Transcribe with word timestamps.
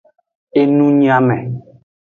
Enunyiame. 0.61 1.37